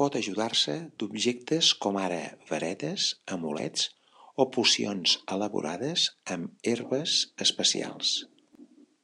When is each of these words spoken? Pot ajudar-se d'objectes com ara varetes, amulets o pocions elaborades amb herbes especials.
Pot 0.00 0.16
ajudar-se 0.18 0.74
d'objectes 1.02 1.70
com 1.86 1.98
ara 2.02 2.20
varetes, 2.50 3.08
amulets 3.38 3.88
o 4.44 4.46
pocions 4.58 5.16
elaborades 5.38 6.06
amb 6.38 6.72
herbes 6.74 7.18
especials. 7.48 8.16